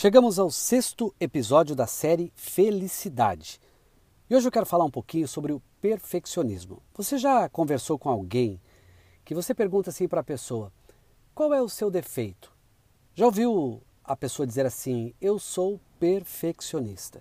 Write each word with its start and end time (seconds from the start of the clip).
Chegamos 0.00 0.38
ao 0.38 0.48
sexto 0.48 1.12
episódio 1.18 1.74
da 1.74 1.84
série 1.84 2.32
Felicidade. 2.36 3.60
E 4.30 4.36
hoje 4.36 4.46
eu 4.46 4.52
quero 4.52 4.64
falar 4.64 4.84
um 4.84 4.90
pouquinho 4.92 5.26
sobre 5.26 5.52
o 5.52 5.60
perfeccionismo. 5.80 6.80
Você 6.94 7.18
já 7.18 7.48
conversou 7.48 7.98
com 7.98 8.08
alguém 8.08 8.60
que 9.24 9.34
você 9.34 9.52
pergunta 9.52 9.90
assim 9.90 10.06
para 10.06 10.20
a 10.20 10.24
pessoa: 10.24 10.72
qual 11.34 11.52
é 11.52 11.60
o 11.60 11.68
seu 11.68 11.90
defeito? 11.90 12.56
Já 13.12 13.26
ouviu 13.26 13.82
a 14.04 14.14
pessoa 14.14 14.46
dizer 14.46 14.64
assim: 14.64 15.12
eu 15.20 15.36
sou 15.36 15.80
perfeccionista? 15.98 17.20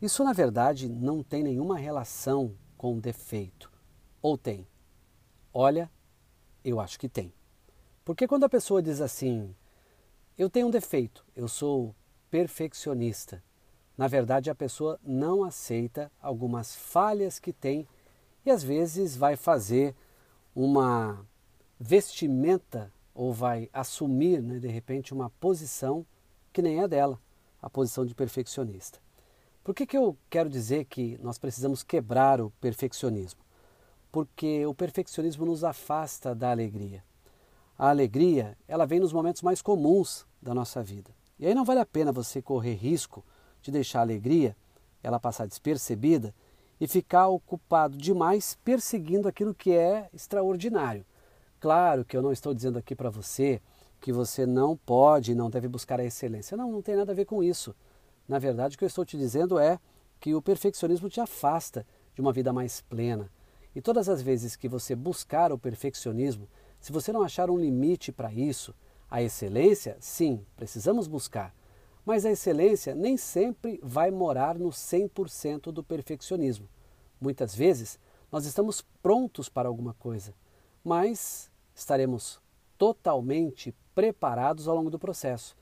Isso, 0.00 0.24
na 0.24 0.32
verdade, 0.32 0.88
não 0.88 1.22
tem 1.22 1.42
nenhuma 1.42 1.76
relação 1.76 2.54
com 2.78 2.98
defeito. 2.98 3.70
Ou 4.22 4.38
tem? 4.38 4.66
Olha, 5.52 5.90
eu 6.64 6.80
acho 6.80 6.98
que 6.98 7.10
tem. 7.10 7.30
Porque 8.06 8.26
quando 8.26 8.44
a 8.44 8.48
pessoa 8.48 8.80
diz 8.80 9.02
assim, 9.02 9.54
eu 10.38 10.48
tenho 10.48 10.68
um 10.68 10.70
defeito, 10.70 11.24
eu 11.34 11.48
sou 11.48 11.92
perfeccionista. 12.30 13.42
Na 13.96 14.06
verdade, 14.06 14.48
a 14.48 14.54
pessoa 14.54 15.00
não 15.02 15.42
aceita 15.42 16.12
algumas 16.22 16.76
falhas 16.76 17.40
que 17.40 17.52
tem 17.52 17.88
e 18.46 18.50
às 18.50 18.62
vezes 18.62 19.16
vai 19.16 19.34
fazer 19.34 19.96
uma 20.54 21.26
vestimenta 21.78 22.92
ou 23.12 23.32
vai 23.32 23.68
assumir, 23.72 24.40
né, 24.40 24.60
de 24.60 24.68
repente, 24.68 25.12
uma 25.12 25.28
posição 25.28 26.06
que 26.52 26.62
nem 26.62 26.80
é 26.80 26.86
dela, 26.86 27.20
a 27.60 27.68
posição 27.68 28.06
de 28.06 28.14
perfeccionista. 28.14 29.00
Por 29.64 29.74
que, 29.74 29.84
que 29.84 29.98
eu 29.98 30.16
quero 30.30 30.48
dizer 30.48 30.84
que 30.84 31.18
nós 31.20 31.36
precisamos 31.36 31.82
quebrar 31.82 32.40
o 32.40 32.50
perfeccionismo? 32.60 33.40
Porque 34.12 34.64
o 34.64 34.72
perfeccionismo 34.72 35.44
nos 35.44 35.64
afasta 35.64 36.32
da 36.32 36.52
alegria. 36.52 37.02
A 37.76 37.90
alegria, 37.90 38.56
ela 38.68 38.86
vem 38.86 39.00
nos 39.00 39.12
momentos 39.12 39.42
mais 39.42 39.60
comuns 39.60 40.27
da 40.40 40.54
nossa 40.54 40.82
vida. 40.82 41.10
E 41.38 41.46
aí 41.46 41.54
não 41.54 41.64
vale 41.64 41.80
a 41.80 41.86
pena 41.86 42.12
você 42.12 42.42
correr 42.42 42.74
risco 42.74 43.24
de 43.62 43.70
deixar 43.70 44.00
a 44.00 44.02
alegria 44.02 44.56
ela 45.02 45.20
passar 45.20 45.46
despercebida 45.46 46.34
e 46.80 46.86
ficar 46.86 47.28
ocupado 47.28 47.96
demais 47.96 48.56
perseguindo 48.64 49.28
aquilo 49.28 49.54
que 49.54 49.72
é 49.72 50.08
extraordinário. 50.12 51.04
Claro 51.60 52.04
que 52.04 52.16
eu 52.16 52.22
não 52.22 52.32
estou 52.32 52.54
dizendo 52.54 52.78
aqui 52.78 52.94
para 52.94 53.10
você 53.10 53.60
que 54.00 54.12
você 54.12 54.46
não 54.46 54.76
pode 54.76 55.32
e 55.32 55.34
não 55.34 55.50
deve 55.50 55.66
buscar 55.66 55.98
a 55.98 56.04
excelência. 56.04 56.56
Não, 56.56 56.70
não 56.70 56.82
tem 56.82 56.94
nada 56.94 57.10
a 57.10 57.14
ver 57.14 57.24
com 57.24 57.42
isso. 57.42 57.74
Na 58.28 58.38
verdade, 58.38 58.76
o 58.76 58.78
que 58.78 58.84
eu 58.84 58.88
estou 58.88 59.04
te 59.04 59.16
dizendo 59.16 59.58
é 59.58 59.80
que 60.20 60.34
o 60.34 60.42
perfeccionismo 60.42 61.08
te 61.08 61.20
afasta 61.20 61.84
de 62.14 62.20
uma 62.20 62.32
vida 62.32 62.52
mais 62.52 62.80
plena. 62.80 63.30
E 63.74 63.80
todas 63.80 64.08
as 64.08 64.22
vezes 64.22 64.54
que 64.54 64.68
você 64.68 64.94
buscar 64.94 65.52
o 65.52 65.58
perfeccionismo, 65.58 66.48
se 66.80 66.92
você 66.92 67.12
não 67.12 67.22
achar 67.22 67.50
um 67.50 67.58
limite 67.58 68.12
para 68.12 68.32
isso, 68.32 68.74
a 69.10 69.22
excelência, 69.22 69.96
sim, 70.00 70.44
precisamos 70.56 71.06
buscar. 71.06 71.54
Mas 72.04 72.24
a 72.24 72.30
excelência 72.30 72.94
nem 72.94 73.16
sempre 73.16 73.80
vai 73.82 74.10
morar 74.10 74.58
no 74.58 74.70
100% 74.70 75.72
do 75.72 75.82
perfeccionismo. 75.82 76.68
Muitas 77.20 77.54
vezes 77.54 77.98
nós 78.30 78.44
estamos 78.44 78.84
prontos 79.02 79.48
para 79.48 79.68
alguma 79.68 79.94
coisa, 79.94 80.34
mas 80.84 81.50
estaremos 81.74 82.40
totalmente 82.76 83.74
preparados 83.94 84.68
ao 84.68 84.76
longo 84.76 84.90
do 84.90 84.98
processo. 84.98 85.56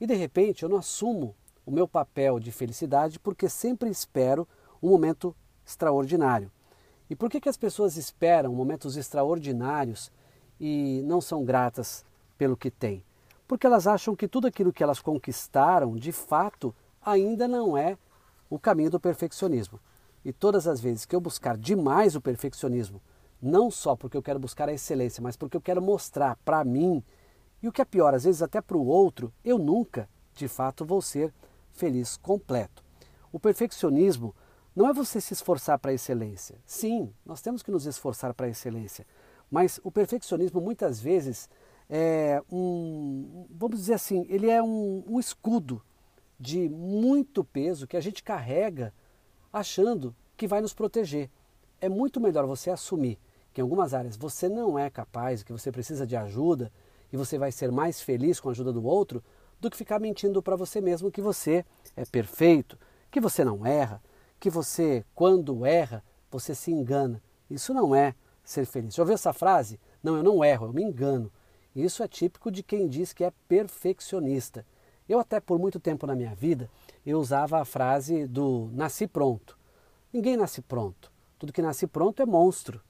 E 0.00 0.06
de 0.06 0.14
repente 0.14 0.62
eu 0.62 0.68
não 0.68 0.78
assumo 0.78 1.34
o 1.64 1.70
meu 1.70 1.86
papel 1.86 2.40
de 2.40 2.50
felicidade 2.50 3.18
porque 3.18 3.48
sempre 3.48 3.90
espero 3.90 4.48
um 4.82 4.88
momento 4.88 5.34
extraordinário. 5.64 6.50
E 7.10 7.16
por 7.16 7.30
que, 7.30 7.40
que 7.40 7.48
as 7.48 7.56
pessoas 7.56 7.96
esperam 7.96 8.54
momentos 8.54 8.96
extraordinários 8.96 10.10
e 10.60 11.02
não 11.04 11.20
são 11.20 11.44
gratas 11.44 12.04
pelo 12.38 12.56
que 12.56 12.70
têm? 12.70 13.04
Porque 13.46 13.66
elas 13.66 13.86
acham 13.86 14.14
que 14.14 14.28
tudo 14.28 14.46
aquilo 14.46 14.72
que 14.72 14.82
elas 14.82 15.00
conquistaram, 15.00 15.96
de 15.96 16.12
fato, 16.12 16.74
ainda 17.04 17.48
não 17.48 17.76
é 17.76 17.98
o 18.48 18.58
caminho 18.58 18.90
do 18.90 19.00
perfeccionismo. 19.00 19.80
E 20.24 20.32
todas 20.32 20.66
as 20.66 20.80
vezes 20.80 21.04
que 21.04 21.16
eu 21.16 21.20
buscar 21.20 21.56
demais 21.56 22.14
o 22.14 22.20
perfeccionismo, 22.20 23.02
não 23.40 23.70
só 23.70 23.96
porque 23.96 24.16
eu 24.16 24.22
quero 24.22 24.38
buscar 24.38 24.68
a 24.68 24.72
excelência, 24.72 25.22
mas 25.22 25.36
porque 25.36 25.56
eu 25.56 25.60
quero 25.60 25.80
mostrar 25.82 26.36
para 26.44 26.64
mim, 26.64 27.02
e 27.62 27.68
o 27.68 27.72
que 27.72 27.82
é 27.82 27.84
pior, 27.84 28.14
às 28.14 28.24
vezes 28.24 28.42
até 28.42 28.60
para 28.60 28.76
o 28.76 28.86
outro, 28.86 29.32
eu 29.44 29.58
nunca, 29.58 30.08
de 30.34 30.48
fato, 30.48 30.84
vou 30.84 31.02
ser 31.02 31.32
feliz 31.72 32.16
completo. 32.16 32.84
O 33.32 33.38
perfeccionismo 33.38 34.34
não 34.74 34.88
é 34.88 34.92
você 34.92 35.20
se 35.20 35.32
esforçar 35.32 35.78
para 35.78 35.90
a 35.90 35.94
excelência. 35.94 36.56
Sim, 36.66 37.12
nós 37.24 37.40
temos 37.40 37.62
que 37.62 37.70
nos 37.70 37.86
esforçar 37.86 38.34
para 38.34 38.46
a 38.46 38.50
excelência, 38.50 39.06
mas 39.50 39.80
o 39.82 39.90
perfeccionismo 39.90 40.60
muitas 40.60 41.00
vezes 41.00 41.48
é 41.88 42.42
um, 42.50 43.46
vamos 43.50 43.78
dizer 43.78 43.94
assim, 43.94 44.26
ele 44.28 44.50
é 44.50 44.62
um, 44.62 45.04
um 45.06 45.18
escudo 45.18 45.82
de 46.38 46.68
muito 46.68 47.42
peso 47.42 47.86
que 47.86 47.96
a 47.96 48.00
gente 48.00 48.22
carrega 48.22 48.92
achando 49.52 50.14
que 50.36 50.46
vai 50.46 50.60
nos 50.60 50.74
proteger. 50.74 51.30
É 51.80 51.88
muito 51.88 52.20
melhor 52.20 52.46
você 52.46 52.70
assumir 52.70 53.18
que 53.52 53.60
em 53.60 53.62
algumas 53.62 53.94
áreas 53.94 54.16
você 54.16 54.48
não 54.48 54.78
é 54.78 54.90
capaz, 54.90 55.42
que 55.42 55.52
você 55.52 55.72
precisa 55.72 56.06
de 56.06 56.16
ajuda 56.16 56.70
e 57.12 57.16
você 57.16 57.38
vai 57.38 57.50
ser 57.50 57.72
mais 57.72 58.00
feliz 58.00 58.38
com 58.38 58.48
a 58.48 58.52
ajuda 58.52 58.72
do 58.72 58.84
outro, 58.84 59.22
do 59.60 59.70
que 59.70 59.76
ficar 59.76 59.98
mentindo 59.98 60.42
para 60.42 60.56
você 60.56 60.80
mesmo 60.80 61.10
que 61.10 61.20
você 61.20 61.64
é 61.96 62.04
perfeito, 62.04 62.78
que 63.10 63.20
você 63.20 63.44
não 63.44 63.66
erra, 63.66 64.02
que 64.38 64.50
você, 64.50 65.04
quando 65.14 65.64
erra, 65.64 66.04
você 66.30 66.54
se 66.54 66.70
engana. 66.70 67.20
Isso 67.50 67.72
não 67.72 67.94
é 67.94 68.14
ser 68.44 68.66
feliz. 68.66 68.94
Já 68.94 69.02
ouviu 69.02 69.14
essa 69.14 69.32
frase? 69.32 69.80
Não, 70.02 70.16
eu 70.16 70.22
não 70.22 70.44
erro, 70.44 70.66
eu 70.66 70.72
me 70.72 70.82
engano. 70.82 71.32
Isso 71.74 72.02
é 72.02 72.08
típico 72.08 72.50
de 72.50 72.62
quem 72.62 72.88
diz 72.88 73.12
que 73.12 73.24
é 73.24 73.32
perfeccionista. 73.46 74.64
Eu 75.08 75.18
até 75.18 75.40
por 75.40 75.58
muito 75.58 75.80
tempo 75.80 76.06
na 76.06 76.14
minha 76.14 76.34
vida, 76.34 76.70
eu 77.04 77.18
usava 77.18 77.60
a 77.60 77.64
frase 77.64 78.26
do 78.26 78.68
nasci 78.72 79.06
pronto. 79.06 79.58
Ninguém 80.12 80.36
nasce 80.36 80.60
pronto. 80.60 81.10
Tudo 81.38 81.52
que 81.52 81.62
nasce 81.62 81.86
pronto 81.86 82.20
é 82.20 82.26
monstro. 82.26 82.80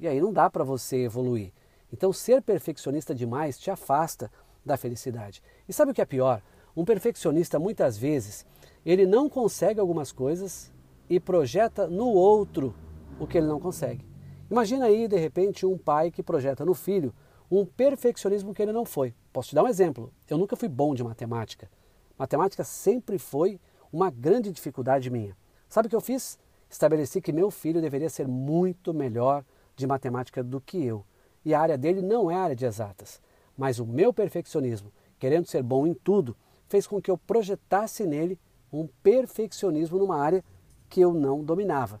E 0.00 0.08
aí 0.08 0.20
não 0.20 0.32
dá 0.32 0.48
para 0.48 0.64
você 0.64 1.04
evoluir. 1.04 1.52
Então 1.92 2.12
ser 2.12 2.42
perfeccionista 2.42 3.14
demais 3.14 3.58
te 3.58 3.70
afasta 3.70 4.30
da 4.64 4.76
felicidade. 4.76 5.42
E 5.68 5.72
sabe 5.72 5.92
o 5.92 5.94
que 5.94 6.02
é 6.02 6.06
pior? 6.06 6.42
Um 6.76 6.84
perfeccionista 6.84 7.58
muitas 7.58 7.98
vezes, 7.98 8.46
ele 8.84 9.06
não 9.06 9.28
consegue 9.28 9.80
algumas 9.80 10.12
coisas 10.12 10.72
e 11.10 11.18
projeta 11.18 11.86
no 11.88 12.06
outro 12.08 12.74
o 13.18 13.26
que 13.26 13.38
ele 13.38 13.46
não 13.46 13.58
consegue. 13.58 14.06
Imagina 14.50 14.86
aí, 14.86 15.08
de 15.08 15.16
repente, 15.16 15.66
um 15.66 15.76
pai 15.76 16.10
que 16.10 16.22
projeta 16.22 16.64
no 16.64 16.74
filho 16.74 17.12
um 17.50 17.64
perfeccionismo 17.64 18.54
que 18.54 18.62
ele 18.62 18.72
não 18.72 18.84
foi. 18.84 19.14
Posso 19.32 19.50
te 19.50 19.54
dar 19.54 19.62
um 19.62 19.68
exemplo. 19.68 20.12
Eu 20.28 20.38
nunca 20.38 20.56
fui 20.56 20.68
bom 20.68 20.94
de 20.94 21.02
matemática. 21.02 21.70
Matemática 22.18 22.64
sempre 22.64 23.18
foi 23.18 23.60
uma 23.92 24.10
grande 24.10 24.52
dificuldade 24.52 25.10
minha. 25.10 25.36
Sabe 25.68 25.86
o 25.86 25.88
que 25.90 25.96
eu 25.96 26.00
fiz? 26.00 26.38
Estabeleci 26.68 27.20
que 27.20 27.32
meu 27.32 27.50
filho 27.50 27.80
deveria 27.80 28.10
ser 28.10 28.28
muito 28.28 28.92
melhor 28.92 29.44
de 29.74 29.86
matemática 29.86 30.42
do 30.42 30.60
que 30.60 30.84
eu. 30.84 31.04
E 31.44 31.54
a 31.54 31.60
área 31.60 31.78
dele 31.78 32.02
não 32.02 32.30
é 32.30 32.34
área 32.34 32.56
de 32.56 32.66
exatas. 32.66 33.20
Mas 33.56 33.78
o 33.78 33.86
meu 33.86 34.12
perfeccionismo, 34.12 34.92
querendo 35.18 35.46
ser 35.46 35.62
bom 35.62 35.86
em 35.86 35.94
tudo, 35.94 36.36
fez 36.68 36.86
com 36.86 37.00
que 37.00 37.10
eu 37.10 37.16
projetasse 37.16 38.04
nele 38.06 38.38
um 38.72 38.86
perfeccionismo 39.02 39.98
numa 39.98 40.20
área 40.20 40.44
que 40.88 41.00
eu 41.00 41.14
não 41.14 41.42
dominava. 41.42 42.00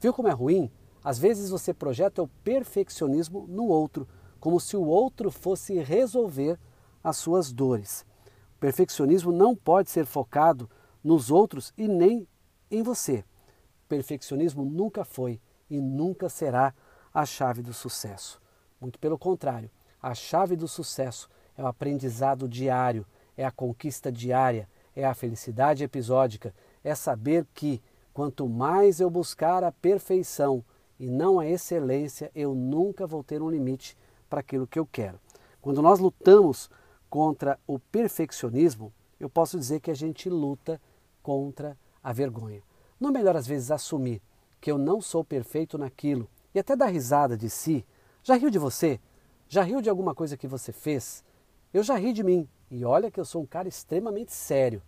Viu 0.00 0.12
como 0.12 0.28
é 0.28 0.32
ruim? 0.32 0.70
Às 1.02 1.18
vezes 1.18 1.50
você 1.50 1.72
projeta 1.72 2.22
o 2.22 2.28
perfeccionismo 2.42 3.46
no 3.48 3.66
outro, 3.66 4.08
como 4.40 4.60
se 4.60 4.76
o 4.76 4.84
outro 4.84 5.30
fosse 5.30 5.78
resolver 5.78 6.58
as 7.02 7.16
suas 7.16 7.52
dores. 7.52 8.04
O 8.56 8.60
perfeccionismo 8.60 9.32
não 9.32 9.54
pode 9.54 9.90
ser 9.90 10.04
focado 10.04 10.68
nos 11.02 11.30
outros 11.30 11.72
e 11.76 11.86
nem 11.86 12.26
em 12.70 12.82
você. 12.82 13.24
O 13.84 13.88
perfeccionismo 13.88 14.64
nunca 14.64 15.04
foi 15.04 15.40
e 15.70 15.80
nunca 15.80 16.28
será 16.28 16.74
a 17.12 17.24
chave 17.24 17.62
do 17.62 17.72
sucesso. 17.72 18.40
Muito 18.80 18.98
pelo 18.98 19.18
contrário, 19.18 19.70
a 20.00 20.14
chave 20.14 20.56
do 20.56 20.68
sucesso 20.68 21.28
é 21.56 21.62
o 21.62 21.66
aprendizado 21.66 22.48
diário, 22.48 23.06
é 23.36 23.44
a 23.44 23.50
conquista 23.50 24.12
diária, 24.12 24.68
é 24.94 25.04
a 25.04 25.14
felicidade 25.14 25.82
episódica, 25.82 26.54
é 26.82 26.94
saber 26.94 27.46
que 27.54 27.82
quanto 28.12 28.48
mais 28.48 29.00
eu 29.00 29.08
buscar 29.08 29.62
a 29.62 29.72
perfeição 29.72 30.64
e 30.98 31.08
não 31.08 31.38
a 31.38 31.46
excelência, 31.46 32.30
eu 32.34 32.54
nunca 32.54 33.06
vou 33.06 33.22
ter 33.22 33.40
um 33.40 33.50
limite 33.50 33.96
para 34.28 34.40
aquilo 34.40 34.66
que 34.66 34.78
eu 34.78 34.86
quero. 34.86 35.18
Quando 35.60 35.82
nós 35.82 35.98
lutamos 35.98 36.70
contra 37.10 37.58
o 37.66 37.78
perfeccionismo, 37.78 38.92
eu 39.18 39.28
posso 39.28 39.58
dizer 39.58 39.80
que 39.80 39.90
a 39.90 39.94
gente 39.94 40.28
luta 40.28 40.80
contra 41.22 41.76
a 42.02 42.12
vergonha. 42.12 42.62
Não 43.00 43.10
é 43.10 43.12
melhor 43.12 43.36
às 43.36 43.46
vezes 43.46 43.70
assumir 43.70 44.22
que 44.60 44.70
eu 44.70 44.78
não 44.78 45.00
sou 45.00 45.24
perfeito 45.24 45.78
naquilo 45.78 46.28
e 46.54 46.58
até 46.58 46.74
dar 46.74 46.86
risada 46.86 47.36
de 47.36 47.48
si? 47.48 47.86
Já 48.22 48.34
riu 48.34 48.50
de 48.50 48.58
você? 48.58 49.00
Já 49.48 49.62
riu 49.62 49.80
de 49.80 49.88
alguma 49.88 50.14
coisa 50.14 50.36
que 50.36 50.46
você 50.46 50.72
fez? 50.72 51.24
Eu 51.72 51.82
já 51.82 51.96
ri 51.96 52.12
de 52.12 52.22
mim 52.22 52.48
e 52.70 52.84
olha 52.84 53.10
que 53.10 53.20
eu 53.20 53.24
sou 53.24 53.42
um 53.42 53.46
cara 53.46 53.68
extremamente 53.68 54.32
sério. 54.32 54.82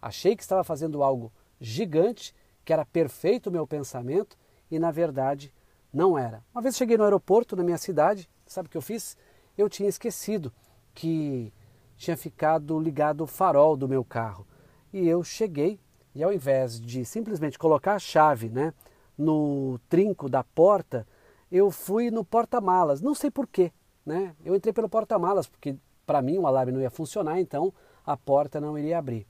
Achei 0.00 0.36
que 0.36 0.42
estava 0.42 0.64
fazendo 0.64 1.02
algo 1.02 1.32
gigante, 1.60 2.34
que 2.64 2.72
era 2.72 2.84
perfeito 2.84 3.48
o 3.48 3.52
meu 3.52 3.66
pensamento 3.66 4.36
e 4.70 4.78
na 4.78 4.90
verdade 4.90 5.52
não 5.92 6.18
era. 6.18 6.44
Uma 6.54 6.60
vez 6.60 6.76
cheguei 6.76 6.96
no 6.96 7.04
aeroporto 7.04 7.56
na 7.56 7.62
minha 7.62 7.78
cidade, 7.78 8.28
sabe 8.46 8.66
o 8.66 8.70
que 8.70 8.76
eu 8.76 8.82
fiz? 8.82 9.16
Eu 9.56 9.68
tinha 9.68 9.88
esquecido 9.88 10.52
que 10.94 11.52
tinha 11.96 12.16
ficado 12.16 12.78
ligado 12.78 13.22
o 13.22 13.26
farol 13.26 13.76
do 13.76 13.88
meu 13.88 14.04
carro. 14.04 14.46
E 14.92 15.08
eu 15.08 15.22
cheguei 15.22 15.78
e 16.14 16.22
ao 16.22 16.32
invés 16.32 16.80
de 16.80 17.04
simplesmente 17.04 17.58
colocar 17.58 17.94
a 17.94 17.98
chave 17.98 18.48
né, 18.48 18.72
no 19.18 19.80
trinco 19.88 20.28
da 20.28 20.44
porta, 20.44 21.06
eu 21.50 21.70
fui 21.70 22.10
no 22.10 22.24
porta-malas. 22.24 23.00
Não 23.00 23.14
sei 23.14 23.30
porquê. 23.30 23.72
Né? 24.06 24.34
Eu 24.44 24.54
entrei 24.54 24.72
pelo 24.72 24.88
porta-malas, 24.88 25.48
porque 25.48 25.76
para 26.06 26.22
mim 26.22 26.38
o 26.38 26.46
alarme 26.46 26.72
não 26.72 26.80
ia 26.80 26.90
funcionar, 26.90 27.40
então 27.40 27.72
a 28.04 28.16
porta 28.16 28.60
não 28.60 28.78
iria 28.78 28.98
abrir. 28.98 29.26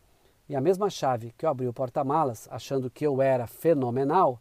E 0.48 0.54
a 0.54 0.60
mesma 0.60 0.90
chave 0.90 1.32
que 1.38 1.46
eu 1.46 1.50
abri 1.50 1.66
o 1.66 1.72
porta-malas, 1.72 2.48
achando 2.50 2.90
que 2.90 3.06
eu 3.06 3.22
era 3.22 3.46
fenomenal, 3.46 4.40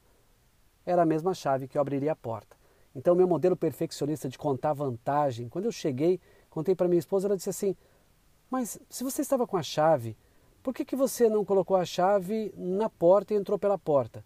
era 0.86 1.04
a 1.04 1.06
mesma 1.06 1.34
chave 1.34 1.68
que 1.68 1.78
eu 1.78 1.82
abriria 1.82 2.12
a 2.12 2.16
porta. 2.16 2.58
Então, 2.96 3.16
meu 3.16 3.28
modelo 3.28 3.56
perfeccionista 3.56 4.30
de 4.30 4.38
contar 4.38 4.74
vantagem, 4.74 5.50
quando 5.50 5.66
eu 5.66 5.72
cheguei, 5.72 6.20
contei 6.50 6.76
para 6.76 6.88
minha 6.88 7.00
esposa, 7.00 7.28
ela 7.28 7.36
disse 7.36 7.50
assim: 7.50 7.76
Mas 8.50 8.80
se 8.90 9.04
você 9.04 9.22
estava 9.22 9.48
com 9.48 9.58
a 9.58 9.64
chave, 9.64 10.16
por 10.62 10.74
que, 10.74 10.86
que 10.86 10.96
você 10.96 11.28
não 11.28 11.44
colocou 11.44 11.76
a 11.76 11.86
chave 11.86 12.54
na 12.56 12.90
porta 12.90 13.34
e 13.34 13.38
entrou 13.38 13.58
pela 13.58 13.78
porta? 13.78 14.24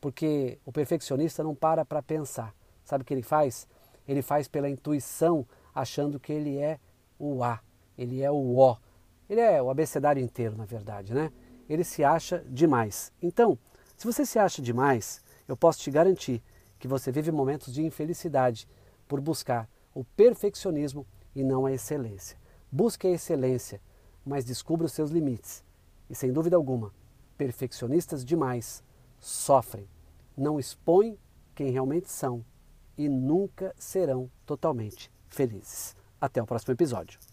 Porque 0.00 0.58
o 0.64 0.72
perfeccionista 0.72 1.44
não 1.44 1.54
para 1.54 1.84
para 1.84 2.02
pensar. 2.02 2.54
Sabe 2.84 3.02
o 3.02 3.04
que 3.04 3.14
ele 3.14 3.22
faz? 3.22 3.68
Ele 4.06 4.20
faz 4.20 4.48
pela 4.48 4.68
intuição, 4.68 5.46
achando 5.72 6.18
que 6.18 6.32
ele 6.32 6.58
é 6.58 6.78
o 7.18 7.44
A, 7.44 7.60
ele 7.96 8.20
é 8.20 8.30
o 8.30 8.58
O. 8.58 8.76
Ele 9.30 9.40
é 9.40 9.62
o 9.62 9.70
abecedário 9.70 10.22
inteiro, 10.22 10.56
na 10.56 10.66
verdade, 10.66 11.14
né? 11.14 11.32
Ele 11.68 11.84
se 11.84 12.04
acha 12.04 12.44
demais. 12.48 13.12
Então, 13.22 13.56
se 13.96 14.04
você 14.04 14.26
se 14.26 14.38
acha 14.38 14.60
demais, 14.60 15.22
eu 15.46 15.56
posso 15.56 15.78
te 15.78 15.90
garantir 15.90 16.42
que 16.82 16.88
você 16.88 17.12
vive 17.12 17.30
momentos 17.30 17.72
de 17.72 17.80
infelicidade 17.80 18.68
por 19.06 19.20
buscar 19.20 19.70
o 19.94 20.02
perfeccionismo 20.02 21.06
e 21.32 21.44
não 21.44 21.64
a 21.64 21.70
excelência. 21.70 22.36
Busque 22.72 23.06
a 23.06 23.10
excelência, 23.10 23.80
mas 24.26 24.44
descubra 24.44 24.86
os 24.86 24.92
seus 24.92 25.12
limites. 25.12 25.62
E 26.10 26.14
sem 26.16 26.32
dúvida 26.32 26.56
alguma, 26.56 26.92
perfeccionistas 27.38 28.24
demais 28.24 28.82
sofrem, 29.20 29.88
não 30.36 30.58
expõem 30.58 31.16
quem 31.54 31.70
realmente 31.70 32.10
são 32.10 32.44
e 32.98 33.08
nunca 33.08 33.72
serão 33.78 34.28
totalmente 34.44 35.08
felizes. 35.28 35.94
Até 36.20 36.42
o 36.42 36.46
próximo 36.46 36.74
episódio. 36.74 37.31